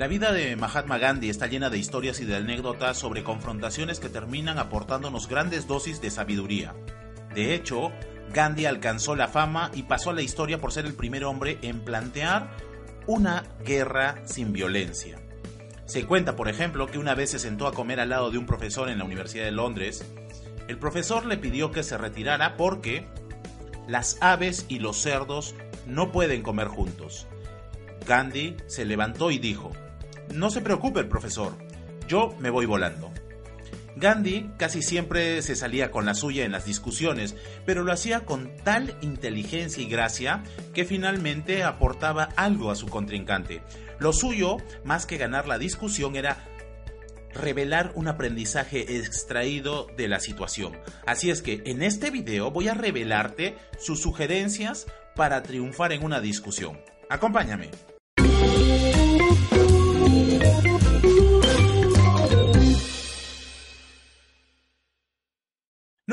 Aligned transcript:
La 0.00 0.08
vida 0.08 0.32
de 0.32 0.56
Mahatma 0.56 0.96
Gandhi 0.96 1.28
está 1.28 1.46
llena 1.46 1.68
de 1.68 1.76
historias 1.76 2.20
y 2.20 2.24
de 2.24 2.34
anécdotas 2.34 2.96
sobre 2.96 3.22
confrontaciones 3.22 4.00
que 4.00 4.08
terminan 4.08 4.58
aportándonos 4.58 5.28
grandes 5.28 5.66
dosis 5.66 6.00
de 6.00 6.10
sabiduría. 6.10 6.74
De 7.34 7.54
hecho, 7.54 7.92
Gandhi 8.32 8.64
alcanzó 8.64 9.14
la 9.14 9.28
fama 9.28 9.70
y 9.74 9.82
pasó 9.82 10.08
a 10.08 10.14
la 10.14 10.22
historia 10.22 10.58
por 10.58 10.72
ser 10.72 10.86
el 10.86 10.94
primer 10.94 11.26
hombre 11.26 11.58
en 11.60 11.80
plantear 11.80 12.48
una 13.06 13.44
guerra 13.62 14.22
sin 14.24 14.54
violencia. 14.54 15.20
Se 15.84 16.06
cuenta, 16.06 16.34
por 16.34 16.48
ejemplo, 16.48 16.86
que 16.86 16.98
una 16.98 17.14
vez 17.14 17.32
se 17.32 17.38
sentó 17.38 17.66
a 17.66 17.74
comer 17.74 18.00
al 18.00 18.08
lado 18.08 18.30
de 18.30 18.38
un 18.38 18.46
profesor 18.46 18.88
en 18.88 18.96
la 18.96 19.04
Universidad 19.04 19.44
de 19.44 19.52
Londres. 19.52 20.02
El 20.66 20.78
profesor 20.78 21.26
le 21.26 21.36
pidió 21.36 21.72
que 21.72 21.82
se 21.82 21.98
retirara 21.98 22.56
porque 22.56 23.06
las 23.86 24.16
aves 24.22 24.64
y 24.66 24.78
los 24.78 24.96
cerdos 24.96 25.54
no 25.84 26.10
pueden 26.10 26.40
comer 26.40 26.68
juntos. 26.68 27.26
Gandhi 28.06 28.56
se 28.66 28.86
levantó 28.86 29.30
y 29.30 29.38
dijo, 29.38 29.72
no 30.32 30.50
se 30.50 30.60
preocupe 30.60 31.04
profesor, 31.04 31.56
yo 32.06 32.34
me 32.38 32.50
voy 32.50 32.66
volando. 32.66 33.10
Gandhi 33.96 34.50
casi 34.56 34.82
siempre 34.82 35.42
se 35.42 35.56
salía 35.56 35.90
con 35.90 36.06
la 36.06 36.14
suya 36.14 36.44
en 36.44 36.52
las 36.52 36.64
discusiones, 36.64 37.36
pero 37.66 37.84
lo 37.84 37.92
hacía 37.92 38.20
con 38.20 38.50
tal 38.64 38.96
inteligencia 39.02 39.82
y 39.82 39.88
gracia 39.88 40.42
que 40.74 40.84
finalmente 40.84 41.62
aportaba 41.62 42.30
algo 42.36 42.70
a 42.70 42.76
su 42.76 42.86
contrincante. 42.86 43.62
Lo 43.98 44.12
suyo, 44.12 44.56
más 44.84 45.06
que 45.06 45.18
ganar 45.18 45.46
la 45.46 45.58
discusión, 45.58 46.16
era 46.16 46.38
revelar 47.34 47.92
un 47.94 48.08
aprendizaje 48.08 48.96
extraído 48.96 49.86
de 49.96 50.08
la 50.08 50.20
situación. 50.20 50.78
Así 51.06 51.30
es 51.30 51.42
que 51.42 51.62
en 51.66 51.82
este 51.82 52.10
video 52.10 52.50
voy 52.50 52.68
a 52.68 52.74
revelarte 52.74 53.56
sus 53.78 54.00
sugerencias 54.00 54.86
para 55.14 55.42
triunfar 55.42 55.92
en 55.92 56.04
una 56.04 56.20
discusión. 56.20 56.80
Acompáñame. 57.08 57.70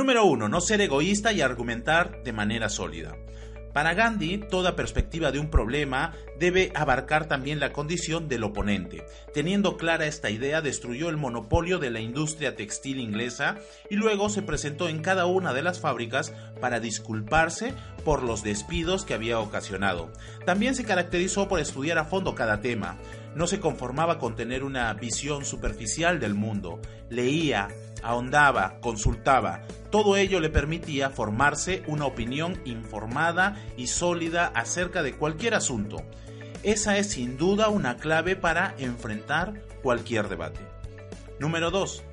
Número 0.08 0.26
1. 0.26 0.48
No 0.48 0.62
ser 0.62 0.80
egoísta 0.80 1.34
y 1.34 1.42
argumentar 1.42 2.24
de 2.24 2.32
manera 2.32 2.70
sólida. 2.70 3.18
Para 3.74 3.94
Gandhi, 3.94 4.38
toda 4.38 4.78
perspectiva 4.78 5.34
de 5.34 5.40
un 5.40 5.50
problema 5.50 6.14
debe 6.40 6.72
abarcar 6.76 7.28
también 7.28 7.60
la 7.60 7.74
condición 7.74 8.30
del 8.30 8.46
oponente. 8.46 9.06
Teniendo 9.34 9.76
clara 9.76 10.08
esta 10.08 10.30
idea, 10.30 10.62
destruyó 10.62 11.10
el 11.10 11.18
monopolio 11.18 11.78
de 11.78 11.92
la 11.92 12.00
industria 12.00 12.56
textil 12.56 13.02
inglesa 13.02 13.58
y 13.90 13.98
luego 13.98 14.30
se 14.30 14.44
presentó 14.44 14.88
en 14.88 15.02
cada 15.02 15.26
una 15.26 15.54
de 15.54 15.62
las 15.62 15.82
fábricas 15.82 16.34
para 16.62 16.80
disculparse 16.80 17.74
por 18.06 18.24
los 18.24 18.44
despidos 18.44 19.04
que 19.04 19.14
había 19.14 19.40
ocasionado. 19.40 20.10
También 20.46 20.74
se 20.74 20.86
caracterizó 20.86 21.50
por 21.50 21.60
estudiar 21.60 21.98
a 21.98 22.06
fondo 22.06 22.34
cada 22.34 22.62
tema. 22.62 22.98
No 23.38 23.46
se 23.46 23.60
conformaba 23.60 24.18
con 24.18 24.36
tener 24.36 24.64
una 24.64 24.92
visión 24.96 25.46
superficial 25.46 26.20
del 26.20 26.34
mundo. 26.34 26.82
Leía, 27.12 27.68
ahondaba, 28.02 28.80
consultaba. 28.80 29.62
Todo 29.92 30.18
ello 30.18 30.40
le 30.40 30.50
permitía 30.50 31.12
formarse 31.12 31.84
una 31.86 32.08
opinión 32.08 32.60
informada 32.66 33.64
y 33.78 33.88
sólida 33.88 34.48
acerca 34.56 35.04
de 35.04 35.14
cualquier 35.14 35.54
asunto. 35.54 35.98
Esa 36.64 36.98
es 36.98 37.12
sin 37.12 37.38
duda 37.38 37.70
una 37.70 37.98
clave 37.98 38.36
para 38.36 38.74
enfrentar 38.80 39.54
cualquier 39.84 40.30
debate. 40.30 40.62
Número 41.40 41.70
2. 41.70 42.04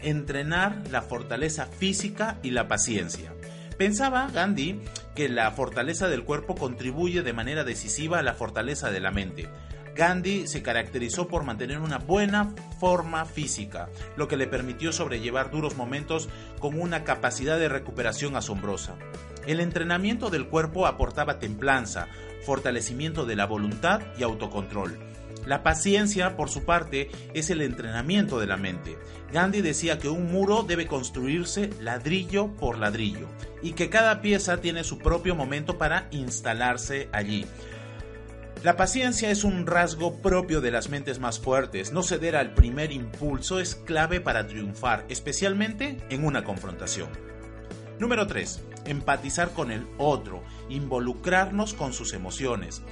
Entrenar 0.00 0.82
la 0.90 1.02
fortaleza 1.02 1.66
física 1.66 2.40
y 2.42 2.50
la 2.50 2.66
paciencia. 2.66 3.32
Pensaba 3.78 4.28
Gandhi 4.34 4.80
que 5.14 5.28
la 5.28 5.48
fortaleza 5.52 6.08
del 6.08 6.24
cuerpo 6.24 6.56
contribuye 6.56 7.22
de 7.22 7.32
manera 7.32 7.62
decisiva 7.62 8.18
a 8.18 8.22
la 8.22 8.34
fortaleza 8.34 8.90
de 8.90 8.98
la 8.98 9.12
mente. 9.12 9.48
Gandhi 9.94 10.46
se 10.46 10.62
caracterizó 10.62 11.28
por 11.28 11.44
mantener 11.44 11.78
una 11.78 11.98
buena 11.98 12.54
forma 12.80 13.24
física, 13.24 13.88
lo 14.16 14.28
que 14.28 14.36
le 14.36 14.46
permitió 14.46 14.92
sobrellevar 14.92 15.50
duros 15.50 15.76
momentos 15.76 16.28
con 16.58 16.80
una 16.80 17.04
capacidad 17.04 17.58
de 17.58 17.68
recuperación 17.68 18.36
asombrosa. 18.36 18.94
El 19.46 19.60
entrenamiento 19.60 20.30
del 20.30 20.46
cuerpo 20.46 20.86
aportaba 20.86 21.38
templanza, 21.38 22.08
fortalecimiento 22.44 23.26
de 23.26 23.36
la 23.36 23.46
voluntad 23.46 24.00
y 24.18 24.22
autocontrol. 24.22 24.98
La 25.46 25.64
paciencia, 25.64 26.36
por 26.36 26.48
su 26.48 26.64
parte, 26.64 27.10
es 27.34 27.50
el 27.50 27.62
entrenamiento 27.62 28.38
de 28.38 28.46
la 28.46 28.56
mente. 28.56 28.96
Gandhi 29.32 29.60
decía 29.60 29.98
que 29.98 30.08
un 30.08 30.30
muro 30.30 30.62
debe 30.62 30.86
construirse 30.86 31.70
ladrillo 31.80 32.52
por 32.52 32.78
ladrillo 32.78 33.26
y 33.60 33.72
que 33.72 33.90
cada 33.90 34.20
pieza 34.22 34.58
tiene 34.58 34.84
su 34.84 34.98
propio 34.98 35.34
momento 35.34 35.78
para 35.78 36.06
instalarse 36.12 37.08
allí. 37.12 37.44
La 38.62 38.76
paciencia 38.76 39.28
es 39.32 39.42
un 39.42 39.66
rasgo 39.66 40.22
propio 40.22 40.60
de 40.60 40.70
las 40.70 40.88
mentes 40.88 41.18
más 41.18 41.40
fuertes. 41.40 41.92
No 41.92 42.04
ceder 42.04 42.36
al 42.36 42.54
primer 42.54 42.92
impulso 42.92 43.58
es 43.58 43.74
clave 43.74 44.20
para 44.20 44.46
triunfar, 44.46 45.04
especialmente 45.08 45.96
en 46.10 46.24
una 46.24 46.44
confrontación. 46.44 47.08
Número 47.98 48.28
3. 48.28 48.62
Empatizar 48.84 49.50
con 49.50 49.72
el 49.72 49.84
otro, 49.98 50.44
involucrarnos 50.68 51.74
con 51.74 51.92
sus 51.92 52.12
emociones. 52.12 52.82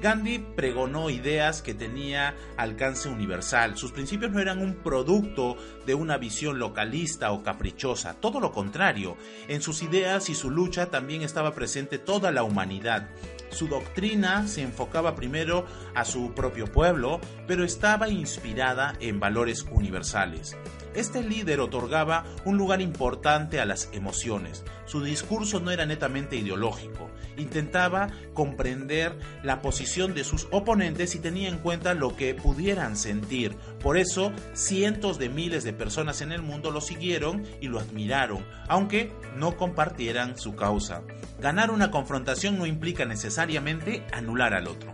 Gandhi 0.00 0.38
pregonó 0.38 1.10
ideas 1.10 1.60
que 1.60 1.74
tenía 1.74 2.36
alcance 2.56 3.08
universal. 3.08 3.76
Sus 3.76 3.92
principios 3.92 4.30
no 4.30 4.40
eran 4.40 4.60
un 4.60 4.74
producto 4.74 5.56
de 5.86 5.94
una 5.94 6.18
visión 6.18 6.58
localista 6.58 7.32
o 7.32 7.42
caprichosa, 7.42 8.14
todo 8.14 8.38
lo 8.38 8.52
contrario. 8.52 9.16
En 9.48 9.60
sus 9.60 9.82
ideas 9.82 10.30
y 10.30 10.34
su 10.34 10.50
lucha 10.50 10.86
también 10.86 11.22
estaba 11.22 11.54
presente 11.54 11.98
toda 11.98 12.30
la 12.30 12.44
humanidad. 12.44 13.08
Su 13.50 13.66
doctrina 13.66 14.46
se 14.46 14.62
enfocaba 14.62 15.16
primero 15.16 15.66
a 15.94 16.04
su 16.04 16.32
propio 16.32 16.70
pueblo, 16.70 17.20
pero 17.46 17.64
estaba 17.64 18.08
inspirada 18.08 18.94
en 19.00 19.18
valores 19.18 19.66
universales. 19.70 20.56
Este 20.94 21.22
líder 21.22 21.60
otorgaba 21.60 22.24
un 22.44 22.56
lugar 22.56 22.80
importante 22.80 23.60
a 23.60 23.66
las 23.66 23.88
emociones. 23.92 24.64
Su 24.86 25.02
discurso 25.02 25.60
no 25.60 25.70
era 25.70 25.86
netamente 25.86 26.36
ideológico. 26.36 27.10
Intentaba 27.36 28.08
comprender 28.34 29.18
la 29.42 29.60
posición 29.60 30.14
de 30.14 30.24
sus 30.24 30.48
oponentes 30.50 31.14
y 31.14 31.18
tenía 31.18 31.48
en 31.48 31.58
cuenta 31.58 31.94
lo 31.94 32.16
que 32.16 32.34
pudieran 32.34 32.96
sentir. 32.96 33.54
Por 33.82 33.96
eso, 33.96 34.32
cientos 34.54 35.18
de 35.18 35.28
miles 35.28 35.64
de 35.64 35.72
personas 35.72 36.22
en 36.22 36.32
el 36.32 36.42
mundo 36.42 36.70
lo 36.70 36.80
siguieron 36.80 37.44
y 37.60 37.68
lo 37.68 37.78
admiraron, 37.78 38.44
aunque 38.66 39.12
no 39.36 39.56
compartieran 39.56 40.38
su 40.38 40.56
causa. 40.56 41.02
Ganar 41.40 41.70
una 41.70 41.90
confrontación 41.90 42.58
no 42.58 42.66
implica 42.66 43.04
necesariamente 43.04 44.04
anular 44.12 44.54
al 44.54 44.66
otro. 44.66 44.92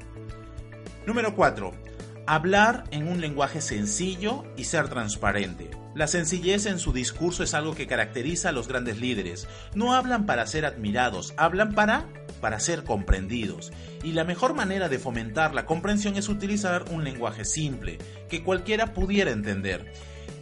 Número 1.07 1.35
4. 1.35 1.94
Hablar 2.27 2.85
en 2.91 3.07
un 3.07 3.21
lenguaje 3.21 3.61
sencillo 3.61 4.45
y 4.57 4.65
ser 4.65 4.89
transparente. 4.89 5.71
La 5.95 6.07
sencillez 6.07 6.65
en 6.65 6.79
su 6.79 6.95
discurso 6.95 7.43
es 7.45 7.53
algo 7.53 7.75
que 7.75 7.87
caracteriza 7.87 8.49
a 8.49 8.53
los 8.53 8.67
grandes 8.67 8.99
líderes. 8.99 9.47
No 9.75 9.95
hablan 9.95 10.25
para 10.25 10.47
ser 10.47 10.65
admirados, 10.65 11.35
hablan 11.37 11.75
para 11.75 12.07
para 12.41 12.61
ser 12.61 12.85
comprendidos. 12.85 13.73
Y 14.03 14.13
la 14.13 14.25
mejor 14.25 14.55
manera 14.55 14.89
de 14.89 14.99
fomentar 14.99 15.55
la 15.55 15.67
comprensión 15.67 16.17
es 16.17 16.29
utilizar 16.29 16.85
un 16.91 17.05
lenguaje 17.05 17.45
simple, 17.45 17.99
que 18.29 18.43
cualquiera 18.43 18.93
pudiera 18.93 19.31
entender. 19.31 19.93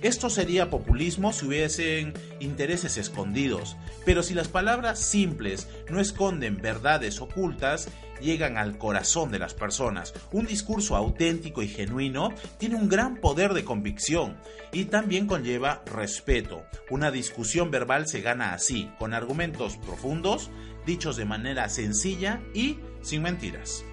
Esto 0.02 0.30
sería 0.30 0.68
populismo 0.68 1.32
si 1.32 1.46
hubiesen 1.46 2.14
intereses 2.40 2.96
escondidos, 2.96 3.76
pero 4.04 4.22
si 4.22 4.34
las 4.34 4.48
palabras 4.48 4.98
simples 4.98 5.68
no 5.90 6.00
esconden 6.00 6.56
verdades 6.56 7.20
ocultas, 7.20 7.88
llegan 8.20 8.56
al 8.56 8.78
corazón 8.78 9.30
de 9.30 9.38
las 9.38 9.54
personas. 9.54 10.14
Un 10.32 10.46
discurso 10.46 10.96
auténtico 10.96 11.62
y 11.62 11.68
genuino 11.68 12.30
tiene 12.58 12.76
un 12.76 12.88
gran 12.88 13.16
poder 13.16 13.52
de 13.52 13.64
convicción 13.64 14.36
y 14.72 14.86
también 14.86 15.26
conlleva 15.26 15.82
respeto. 15.86 16.64
Una 16.90 17.10
discusión 17.10 17.70
verbal 17.70 18.08
se 18.08 18.22
gana 18.22 18.54
así, 18.54 18.90
con 18.98 19.14
argumentos 19.14 19.76
profundos, 19.76 20.50
dichos 20.86 21.16
de 21.16 21.26
manera 21.26 21.68
sencilla 21.68 22.40
y 22.54 22.78
sin 23.02 23.22
mentiras. 23.22 23.84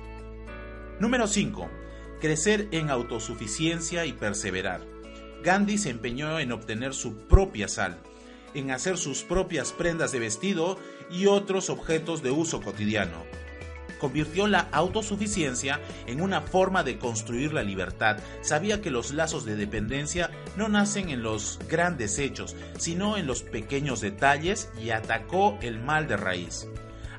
Número 1.00 1.28
5. 1.28 1.70
Crecer 2.20 2.68
en 2.72 2.90
autosuficiencia 2.90 4.06
y 4.06 4.14
perseverar. 4.14 4.99
Gandhi 5.44 5.78
se 5.78 5.90
empeñó 5.90 6.40
en 6.40 6.52
obtener 6.52 6.94
su 6.94 7.16
propia 7.28 7.68
sal, 7.68 7.98
en 8.54 8.72
hacer 8.72 8.98
sus 8.98 9.24
propias 9.24 9.72
prendas 9.72 10.12
de 10.12 10.20
vestido 10.20 10.78
y 11.10 11.28
otros 11.28 11.70
objetos 11.70 12.22
de 12.22 12.32
uso 12.32 12.62
cotidiano. 12.62 13.24
Convirtió 14.00 14.48
la 14.48 14.70
autosuficiencia 14.72 15.82
en 16.08 16.22
una 16.22 16.42
forma 16.42 16.84
de 16.84 16.98
construir 16.98 17.52
la 17.52 17.64
libertad. 17.64 18.18
Sabía 18.42 18.82
que 18.82 18.92
los 18.92 19.12
lazos 19.12 19.44
de 19.44 19.58
dependencia 19.58 20.32
no 20.56 20.70
nacen 20.70 21.10
en 21.10 21.22
los 21.22 21.60
grandes 21.68 22.18
hechos, 22.18 22.56
sino 22.78 23.18
en 23.18 23.28
los 23.28 23.44
pequeños 23.44 24.00
detalles 24.00 24.70
y 24.82 24.92
atacó 24.92 25.58
el 25.62 25.80
mal 25.80 26.08
de 26.08 26.16
raíz. 26.16 26.68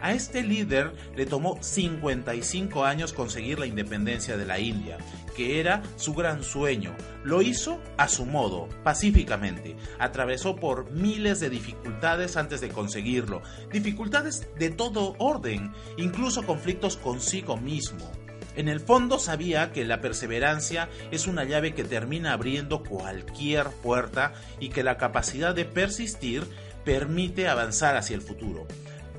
A 0.00 0.12
este 0.12 0.42
líder 0.42 0.92
le 1.14 1.26
tomó 1.26 1.58
55 1.60 2.84
años 2.84 3.12
conseguir 3.12 3.58
la 3.58 3.66
independencia 3.66 4.36
de 4.36 4.46
la 4.46 4.58
India, 4.58 4.96
que 5.36 5.60
era 5.60 5.82
su 5.96 6.14
gran 6.14 6.42
sueño. 6.42 6.94
Lo 7.22 7.42
hizo 7.42 7.78
a 7.98 8.08
su 8.08 8.24
modo, 8.24 8.68
pacíficamente. 8.82 9.76
Atravesó 9.98 10.56
por 10.56 10.90
miles 10.90 11.40
de 11.40 11.50
dificultades 11.50 12.36
antes 12.36 12.60
de 12.60 12.70
conseguirlo. 12.70 13.42
Dificultades 13.70 14.48
de 14.58 14.70
todo 14.70 15.16
orden, 15.18 15.72
incluso 15.98 16.44
conflictos 16.44 16.96
consigo 16.96 17.56
mismo. 17.56 18.10
En 18.56 18.68
el 18.68 18.80
fondo 18.80 19.18
sabía 19.18 19.72
que 19.72 19.84
la 19.84 20.00
perseverancia 20.00 20.88
es 21.10 21.26
una 21.26 21.44
llave 21.44 21.74
que 21.74 21.84
termina 21.84 22.32
abriendo 22.32 22.82
cualquier 22.82 23.68
puerta 23.68 24.32
y 24.58 24.70
que 24.70 24.82
la 24.82 24.96
capacidad 24.96 25.54
de 25.54 25.64
persistir 25.64 26.44
permite 26.84 27.48
avanzar 27.48 27.96
hacia 27.96 28.16
el 28.16 28.22
futuro. 28.22 28.66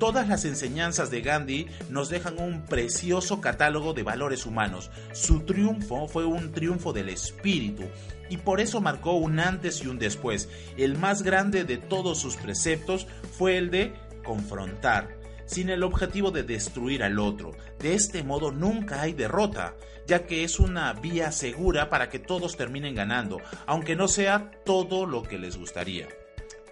Todas 0.02 0.26
las 0.26 0.44
enseñanzas 0.44 1.12
de 1.12 1.20
Gandhi 1.20 1.68
nos 1.88 2.08
dejan 2.08 2.40
un 2.40 2.62
precioso 2.64 3.40
catálogo 3.40 3.94
de 3.94 4.02
valores 4.02 4.46
humanos. 4.46 4.90
Su 5.12 5.44
triunfo 5.44 6.08
fue 6.08 6.24
un 6.24 6.50
triunfo 6.50 6.92
del 6.92 7.08
espíritu 7.08 7.84
y 8.28 8.38
por 8.38 8.60
eso 8.60 8.80
marcó 8.80 9.12
un 9.12 9.38
antes 9.38 9.80
y 9.84 9.86
un 9.86 10.00
después. 10.00 10.48
El 10.76 10.98
más 10.98 11.22
grande 11.22 11.62
de 11.62 11.76
todos 11.76 12.18
sus 12.18 12.34
preceptos 12.34 13.06
fue 13.38 13.56
el 13.58 13.70
de 13.70 13.94
confrontar, 14.24 15.20
sin 15.46 15.70
el 15.70 15.84
objetivo 15.84 16.32
de 16.32 16.42
destruir 16.42 17.04
al 17.04 17.20
otro. 17.20 17.52
De 17.78 17.94
este 17.94 18.24
modo 18.24 18.50
nunca 18.50 19.02
hay 19.02 19.12
derrota, 19.12 19.76
ya 20.08 20.26
que 20.26 20.42
es 20.42 20.58
una 20.58 20.92
vía 20.94 21.30
segura 21.30 21.90
para 21.90 22.08
que 22.08 22.18
todos 22.18 22.56
terminen 22.56 22.96
ganando, 22.96 23.38
aunque 23.66 23.94
no 23.94 24.08
sea 24.08 24.50
todo 24.64 25.06
lo 25.06 25.22
que 25.22 25.38
les 25.38 25.56
gustaría. 25.56 26.08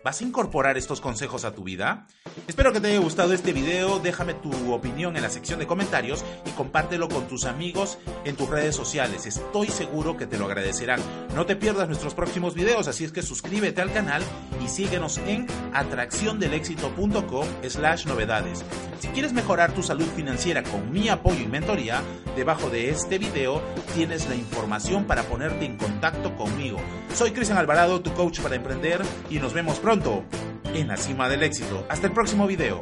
¿Vas 0.02 0.20
a 0.20 0.24
incorporar 0.24 0.78
estos 0.78 1.00
consejos 1.02 1.44
a 1.44 1.52
tu 1.52 1.62
vida? 1.62 2.06
Espero 2.48 2.72
que 2.72 2.80
te 2.80 2.88
haya 2.88 3.00
gustado 3.00 3.34
este 3.34 3.52
video, 3.52 3.98
déjame 3.98 4.32
tu 4.32 4.72
opinión 4.72 5.14
en 5.16 5.22
la 5.22 5.28
sección 5.28 5.58
de 5.58 5.66
comentarios 5.66 6.24
y 6.46 6.50
compártelo 6.52 7.08
con 7.08 7.28
tus 7.28 7.44
amigos 7.44 7.98
en 8.24 8.34
tus 8.34 8.48
redes 8.48 8.74
sociales, 8.74 9.26
estoy 9.26 9.66
seguro 9.68 10.16
que 10.16 10.26
te 10.26 10.38
lo 10.38 10.46
agradecerán. 10.46 11.00
No 11.34 11.44
te 11.44 11.54
pierdas 11.54 11.88
nuestros 11.88 12.14
próximos 12.14 12.54
videos, 12.54 12.88
así 12.88 13.04
es 13.04 13.12
que 13.12 13.20
suscríbete 13.20 13.82
al 13.82 13.92
canal 13.92 14.22
y 14.60 14.68
síguenos 14.68 15.18
en 15.18 15.46
atracciondelexito.com 15.72 17.46
slash 17.68 18.06
novedades. 18.06 18.64
Si 18.98 19.08
quieres 19.08 19.32
mejorar 19.32 19.72
tu 19.72 19.82
salud 19.82 20.06
financiera 20.14 20.62
con 20.62 20.92
mi 20.92 21.08
apoyo 21.08 21.40
y 21.42 21.46
mentoría, 21.46 22.02
debajo 22.36 22.70
de 22.70 22.90
este 22.90 23.18
video 23.18 23.62
tienes 23.94 24.28
la 24.28 24.34
información 24.34 25.04
para 25.04 25.22
ponerte 25.22 25.64
en 25.64 25.76
contacto 25.76 26.36
conmigo. 26.36 26.78
Soy 27.14 27.32
Cristian 27.32 27.58
Alvarado, 27.58 28.00
tu 28.00 28.12
coach 28.12 28.40
para 28.40 28.56
emprender 28.56 29.00
y 29.30 29.38
nos 29.38 29.54
vemos 29.54 29.78
pronto 29.78 30.24
en 30.74 30.88
la 30.88 30.96
cima 30.96 31.28
del 31.28 31.42
éxito. 31.42 31.84
Hasta 31.88 32.06
el 32.06 32.12
próximo 32.12 32.46
video. 32.46 32.78